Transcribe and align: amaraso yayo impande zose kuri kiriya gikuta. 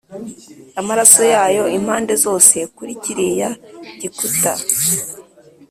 amaraso 0.79 1.21
yayo 1.33 1.63
impande 1.77 2.13
zose 2.25 2.57
kuri 2.75 2.93
kiriya 3.03 3.49
gikuta. 3.99 4.53